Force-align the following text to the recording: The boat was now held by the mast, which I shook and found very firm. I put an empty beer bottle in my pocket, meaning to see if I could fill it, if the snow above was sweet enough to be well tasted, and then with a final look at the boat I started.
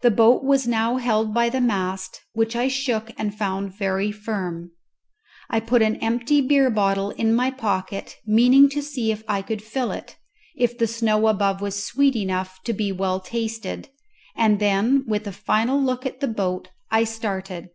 The 0.00 0.10
boat 0.10 0.42
was 0.42 0.66
now 0.66 0.96
held 0.96 1.34
by 1.34 1.50
the 1.50 1.60
mast, 1.60 2.22
which 2.32 2.56
I 2.56 2.66
shook 2.66 3.12
and 3.18 3.36
found 3.36 3.74
very 3.76 4.10
firm. 4.10 4.70
I 5.50 5.60
put 5.60 5.82
an 5.82 5.96
empty 5.96 6.40
beer 6.40 6.70
bottle 6.70 7.10
in 7.10 7.34
my 7.34 7.50
pocket, 7.50 8.16
meaning 8.24 8.70
to 8.70 8.80
see 8.80 9.12
if 9.12 9.22
I 9.28 9.42
could 9.42 9.60
fill 9.60 9.92
it, 9.92 10.16
if 10.56 10.78
the 10.78 10.86
snow 10.86 11.26
above 11.28 11.60
was 11.60 11.84
sweet 11.84 12.16
enough 12.16 12.62
to 12.64 12.72
be 12.72 12.90
well 12.90 13.20
tasted, 13.20 13.90
and 14.34 14.60
then 14.60 15.04
with 15.06 15.26
a 15.26 15.30
final 15.30 15.78
look 15.78 16.06
at 16.06 16.20
the 16.20 16.28
boat 16.28 16.70
I 16.90 17.04
started. 17.04 17.68